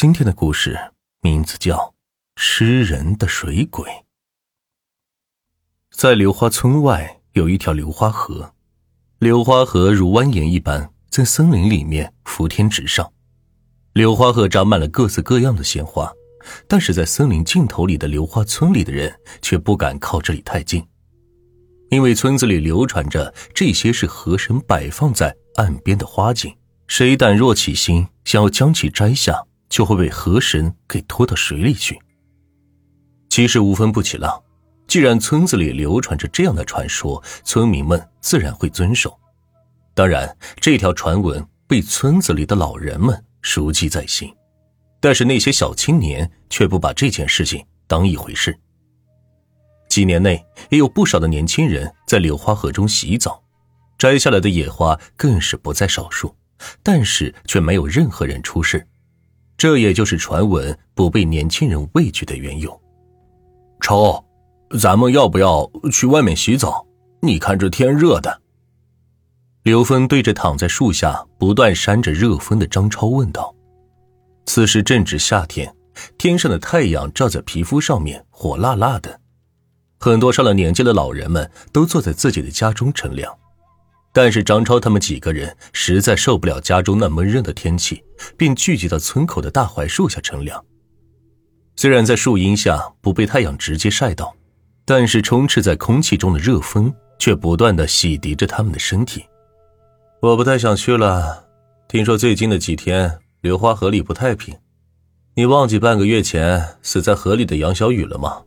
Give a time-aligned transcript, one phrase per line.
[0.00, 0.78] 今天的故事
[1.22, 1.76] 名字叫
[2.36, 3.84] 《吃人的水鬼》。
[5.90, 8.54] 在柳花村外有一条柳花河，
[9.18, 13.12] 柳花河如蜿蜒一般在森林里面浮天直上。
[13.92, 16.12] 柳花河长满了各色各样的鲜花，
[16.68, 19.12] 但是在森林尽头里的柳花村里的人
[19.42, 20.86] 却不敢靠这里太近，
[21.90, 26.56] 因为村子里流传着这些是河神摆放在岸边的花景，
[26.86, 29.47] 谁胆若起心想要将其摘下。
[29.68, 31.98] 就会被河神给拖到水里去。
[33.28, 34.42] 其实无风不起浪，
[34.86, 39.16] 既然村子里流传着这样的传说，村民们自然会遵守。
[39.94, 44.32] 当然，这条传闻被村子里的老人们熟记在心，
[45.00, 48.58] 但是那些小青年却不把这件事情当一回事。
[49.88, 53.42] 几年内，也有不少的年轻人在柳花河中洗澡，
[53.98, 56.34] 摘下来的野花更是不在少数，
[56.82, 58.86] 但是却没有任何人出事。
[59.58, 62.80] 这也就是传闻不被年轻人畏惧的缘由。
[63.80, 64.24] 超，
[64.80, 66.86] 咱们要不要去外面洗澡？
[67.20, 68.40] 你看这天热的。
[69.64, 73.52] 刘峰对着躺在树下不断扇着热风的张超问道。
[74.46, 75.74] 此时正值夏天，
[76.16, 79.20] 天上的太阳照在皮肤上面，火辣辣的。
[79.98, 83.36] 很多上了年纪的老人们都坐在自己的家中乘凉。
[84.12, 88.02] 但是张超他们几个人实在受不了家中那闷热的天气，
[88.36, 90.64] 便聚集到村口的大槐树下乘凉。
[91.76, 94.34] 虽然在树荫下不被太阳直接晒到，
[94.84, 99.24] 但是充斥在空气中的热风却不断的洗涤着他们的身体。
[100.20, 101.46] 我不太想去了，
[101.86, 104.56] 听说最近的几天流花河里不太平，
[105.36, 108.42] 你忘记半个月前死在河里的杨小雨了吗？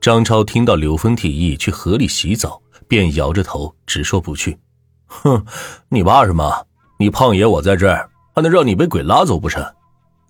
[0.00, 2.62] 张超听到刘峰提议去河里洗澡。
[2.88, 4.58] 便摇着头，直说不去。
[5.06, 5.44] 哼，
[5.88, 6.66] 你怕什么？
[6.98, 9.64] 你胖爷我在这儿，还能让你被鬼拉走不成？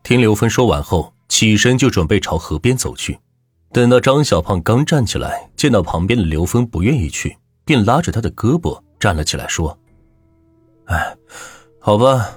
[0.02, 3.18] 听刘芬说完后，起身就准备朝河边走去。
[3.72, 9.78] 等到张小胖刚站起来，见到旁边的刘芬不愿意去，便拉着他的胳膊站了起来，说
[10.86, 11.16] ：“哎，
[11.78, 12.30] 好吧。”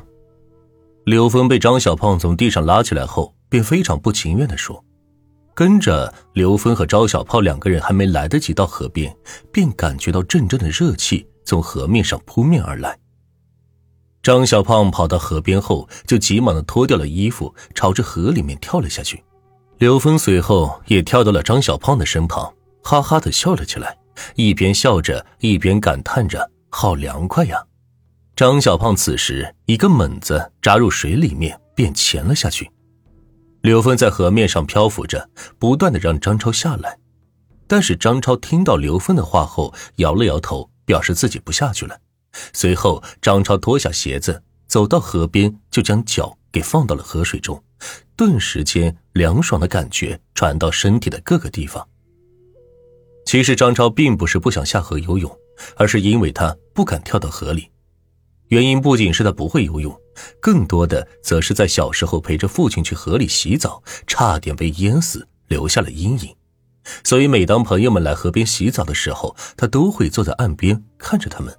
[1.06, 4.84] 刘峰被张小胖从地上拉起来后，便非常不情愿地说。
[5.54, 9.16] 跟着刘峰和赵小炮两个人还没来得及到河边，
[9.52, 12.98] 便感觉到阵阵的热气从河面上扑面而来。
[14.24, 19.24] 张小胖跑到河边后，就急忙的脱掉了衣服，朝着河里面跳了下去。
[19.80, 23.98] 刘峰随后也跳到了张小胖的身旁，哈哈的笑了起来，
[24.36, 27.64] 一边笑着一边感叹着：“好凉快呀！”
[28.36, 32.70] 张小胖此时一个猛子扎入水里面，便潜了下去。
[33.62, 35.30] 刘峰在河面上漂浮着，
[35.60, 36.98] 不断的让张超下来，
[37.68, 42.00] 但是张超听到刘峰的话后，摇了摇头，表示自己不下去了。
[42.54, 47.64] 随后，张超脱下鞋子，走到河边，就将脚给放到了河水中，
[48.16, 51.88] 顿时间凉爽的感觉传到身体的各个地方。
[53.26, 55.38] 其实张超并不是不想下河游泳，
[55.76, 57.70] 而是因为他不敢跳到河里。
[58.52, 59.98] 原因不仅是他不会游泳，
[60.42, 66.36] 更多的则是在小时候陪着父亲去河里洗澡，差点被淹死，留下了阴影。
[67.02, 71.58] 所以每当朋友们来河边洗澡的时候，他都会坐在岸边看着他们。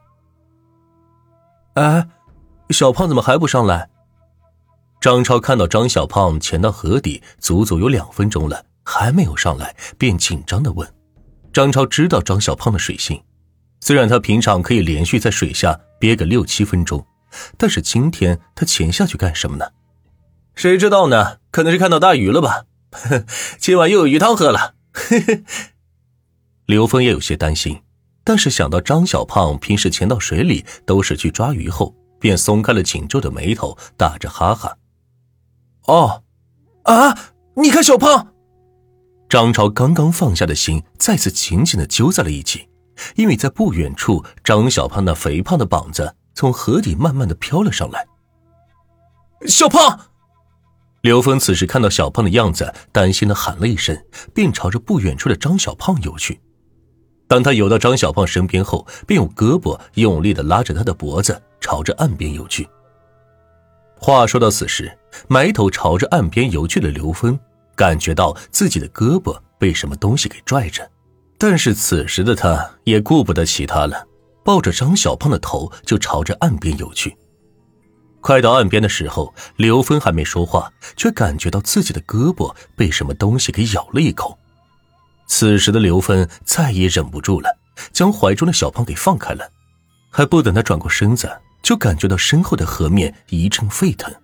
[1.75, 2.07] 哎，
[2.69, 3.89] 小胖怎么还不上来？
[5.01, 10.87] 张超看到张小胖潜到河底足足有两分钟了，还没有上来，便紧张的问。
[11.55, 13.19] 张超知道张小胖的水性。
[13.85, 17.05] 虽然他平常可以连续在水下憋个六七分钟，
[17.59, 19.67] 但是今天他潜下去干什么呢？
[20.55, 21.39] 谁知道呢？
[21.51, 22.67] 可能是看到大鱼了吧？
[23.59, 24.77] 今晚又有鱼汤喝了。
[26.67, 27.83] 刘峰也有些担心，
[28.23, 34.77] 但是想到张小胖平时潜到水里都是去抓鱼后，便松开了紧皱的眉头，打着哈哈。
[35.87, 36.23] 哦，
[36.85, 37.19] 啊！
[37.57, 38.29] 你看小胖，
[39.29, 42.69] 张超刚刚放下的心再次紧紧的揪在了一起。
[43.17, 48.07] 因为在不远处，张小胖那肥胖的膀子从河底慢慢的飘了上来。
[49.47, 49.99] 小胖，
[51.01, 53.97] 刘峰此时看到小胖的样子，担心的喊了一声，
[54.33, 56.41] 便朝着不远处的张小胖游去。
[57.27, 62.69] 当他游到张小胖身边后，便用胳膊用力的拉着他的脖子，朝着岸边游去。
[63.97, 64.97] 话说到此时，
[65.29, 67.39] 埋头朝着岸边游去的刘峰，
[67.75, 70.89] 感觉到自己的胳膊被什么东西给拽着。
[71.43, 74.07] 但是此时的他也顾不得其他了，
[74.45, 77.17] 抱着张小胖的头就朝着岸边游去。
[78.21, 84.39] 快到岸边的时候，刘芬还没说话，却感觉到自己的胳膊被什么东西给咬了一口。
[85.27, 87.59] 此时的刘芬再也忍不住了，
[87.93, 89.51] 将怀中的小胖给放开了。
[90.13, 91.29] 还不等他转过身子，
[91.61, 94.15] 就感觉到身后的河面一阵沸腾，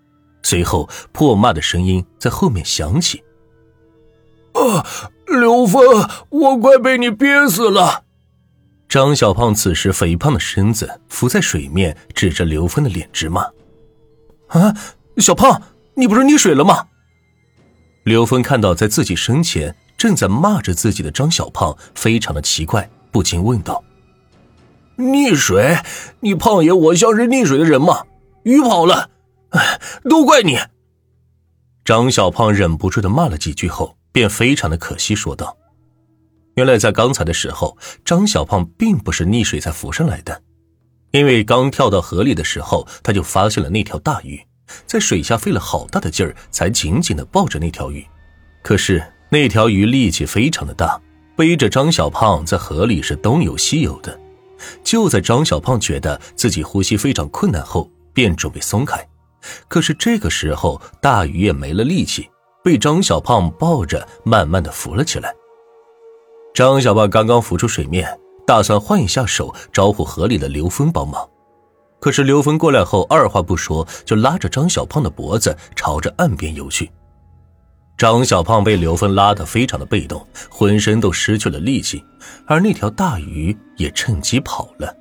[0.45, 3.25] 随后破骂的声音在后面响起
[4.55, 4.87] ：“啊，
[5.29, 5.83] 刘峰，
[6.31, 8.05] 我快被你憋死了！”
[8.89, 13.47] 张小胖此时肥胖的身子浮在水面，指着刘峰的脸直骂
[14.49, 14.75] ：“啊，
[15.19, 15.61] 小胖，
[15.95, 16.87] 你不是溺水了吗？”
[18.05, 23.85] 刘峰看到在自己身前正在骂着自己的张小胖，非常的奇怪，不禁问道
[24.97, 25.77] ：“溺水？
[26.21, 28.05] 你胖爷我像是溺水的人吗？
[28.45, 29.11] 鱼跑了，
[29.51, 29.79] 哎，
[30.09, 30.59] 都怪你！”
[31.85, 35.57] 张小胖忍不住的骂了几句后，便非常的可惜说道。
[36.55, 40.43] 原来在刚才的时候，张小胖并不是溺水才浮上来的，
[41.13, 44.41] 因为刚跳到河里的时候，他就发现了那条大鱼，
[44.85, 48.05] 在水下费了好大的劲儿，才紧紧的抱着那条鱼。
[48.63, 51.01] 可是那条鱼力气非常的大，
[51.37, 54.19] 背着张小胖在河里是东游西游的。
[54.83, 59.09] 就在张小胖觉得自己呼吸非常困难后，便准备松开，
[59.69, 62.29] 可是这个时候大鱼也没了力气，
[62.63, 65.35] 被张小胖抱着慢慢的浮了起来。
[66.55, 71.29] 张小胖刚刚浮出水面，打算换一下手招呼河里的刘峰帮忙。
[72.01, 76.91] 可是刘峰过来后，二话不说就拉着张小胖的脖子朝着岸边游去。
[77.97, 82.05] 张小胖被刘峰拉得非常的被动，浑身都失去了力气，
[82.47, 84.97] 而那条大鱼也趁机跑了。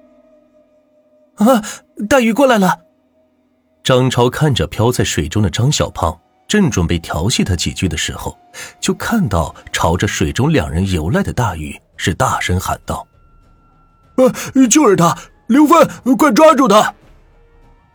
[1.36, 1.62] 啊，
[2.10, 2.80] 大鱼过来了！
[3.84, 6.20] 张超看着漂在水中的张小胖。
[6.48, 8.38] 正准备调戏他几句的时候，
[8.80, 13.06] 就看到朝着水中两人游来的大鱼，是大声喊道
[14.16, 14.32] ：“啊，
[14.70, 15.18] 就是他！
[15.48, 16.94] 刘芬，快抓住他！”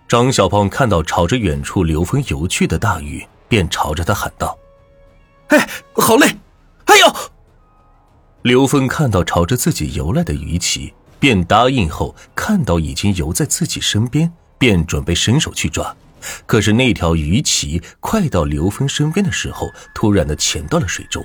[0.06, 4.58] 张小胖看到朝着远处刘峰游去的大鱼，便朝着他喊道
[5.48, 6.36] ：“哎，好嘞！
[6.84, 7.06] 哎呦！”
[8.42, 15.96] 刘峰看到朝着自己游来的鱼鳍，便答应后，看到已经游在自己身边，便准备伸手去抓。
[16.46, 21.24] 可是那条鱼鳍快到刘峰身边的时候，突然的潜到了水中。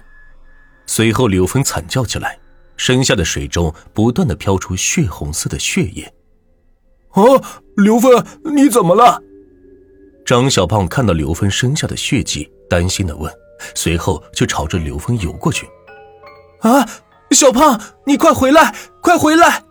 [0.85, 2.39] 随后刘峰惨叫起来，
[2.77, 6.13] 身下的水中不断的飘出血红色的血液。
[7.09, 7.23] 啊，
[7.75, 8.23] 刘峰，
[8.55, 9.21] 你怎么了？
[10.25, 13.33] 张小胖看到刘峰身下的血迹，担心的问，
[13.75, 15.67] 随后就朝着刘峰游过去。
[16.59, 16.87] 啊，
[17.31, 19.63] 小胖，你快回来，快回来！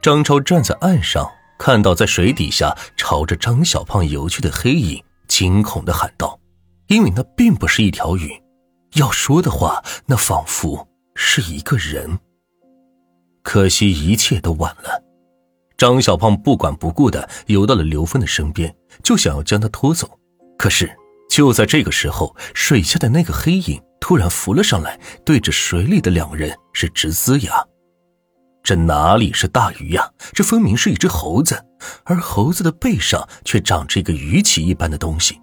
[0.00, 1.28] 张超站在岸上。
[1.58, 6.38] 看到在水底下朝着张小胖游去的黑影，惊恐的喊道
[6.86, 8.30] ：“因为那并不是一条鱼，
[8.94, 12.18] 要说的话，那仿佛是一个人。”
[13.42, 15.02] 可惜一切都晚了。
[15.76, 20.18] 张小胖不管不顾的游到了刘芬的身边，就想要将他拖走。
[20.56, 20.90] 可是
[21.30, 27.64] 就在这个时候，水下的那个黑影突然浮了上来，对着水里的两人是直呲牙。
[28.68, 30.10] 这哪里是大鱼呀？
[30.34, 31.64] 这分明是一只猴子，
[32.04, 35.40] 而猴子的背上却长着一个鱼鳍一般的东西。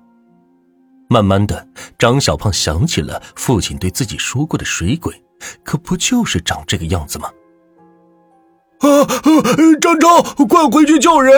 [1.10, 1.68] 慢慢的，
[1.98, 5.24] 张小胖想起了父亲对自己说过的水鬼，
[5.64, 7.32] 可不就是长这个样子吗？
[8.82, 8.86] 啊！
[9.82, 11.34] 张超，快回去叫人！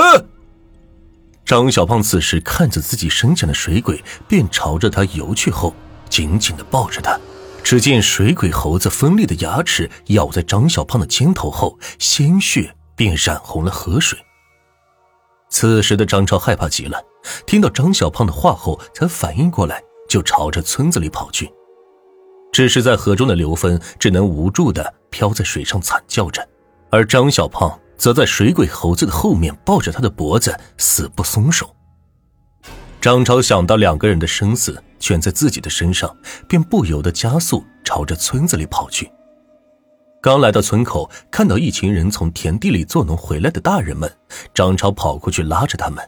[1.45, 5.73] 张小胖此时看着自己身前的水鬼，便朝着他游去，后
[6.09, 7.17] 紧紧的抱着他。
[7.69, 14.17] 只见水鬼猴子锋利的牙齿咬在张小胖的肩头后，鲜血便染红了河水。
[15.49, 16.97] 此时的张超害怕极了，
[17.45, 21.51] 听到张小胖的话后，才反应过来，就朝着村子里跑去。
[22.53, 26.47] 只是在河中的刘芬只能无助的漂在水上惨叫着，
[26.89, 31.75] 而张小胖则在水鬼猴子的后面抱着他的脖子，死不松手。
[33.01, 36.15] 张超想到两个人的生死全在自己的身上，
[36.47, 39.11] 便不由得加速朝着村子里跑去。
[40.21, 44.11] 刚来到村口，看到一群人从田地里做农回来的大人们，
[44.53, 46.03] 张超跑过去拉着他们。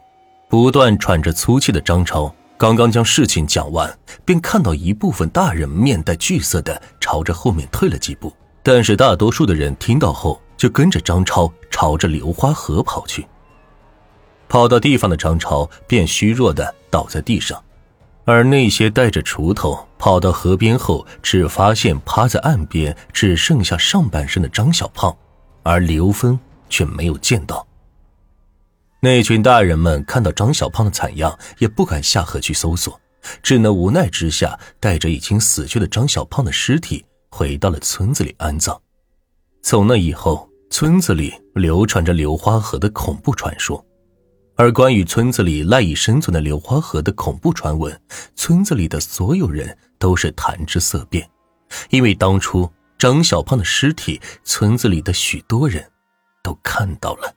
[0.49, 13.25] 不断喘着粗气的张超刚刚将事情讲完，便看到一部分大人面带惧色的朝着后面退了几步，但是大多数的人听到后就跟着张超朝着流花河跑去。
[14.49, 17.63] 跑到地方的张超便虚弱的倒在地上，
[18.29, 25.17] 而那些带着锄头跑到河边后，只发现趴在岸边只剩下上半身的张小胖，
[25.63, 27.65] 而刘芬却没有见到。
[28.99, 33.01] 那群大人们看到张小胖的惨样，也不敢下河去搜索，
[33.41, 38.79] 只能无奈之下带着已经死去的张小胖的尸体回到了村子里安葬。
[39.63, 43.83] 从那以后，村子里流传着流花河的恐怖传说。
[44.59, 47.97] 而关于村子里赖以生存的流花河的恐怖传闻，
[48.35, 51.25] 村子里的所有人都是谈之色变，
[51.91, 55.89] 因为当初张小胖的尸体，村子里的许多人
[56.43, 57.33] 都看到了。